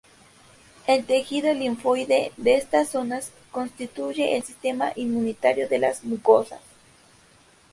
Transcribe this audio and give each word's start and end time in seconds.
El 0.87 1.05
tejido 1.05 1.53
linfoide 1.53 2.31
de 2.37 2.55
estas 2.57 2.89
zonas 2.89 3.29
constituye 3.51 4.35
el 4.35 4.41
Sistema 4.41 4.93
inmunitario 4.95 5.69
de 5.69 5.77
las 5.77 6.03
mucosas. 6.03 6.61